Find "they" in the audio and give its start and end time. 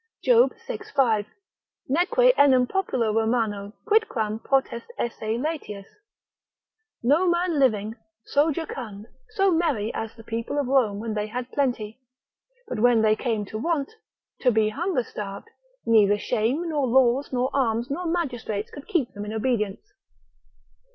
11.13-11.27, 13.03-13.15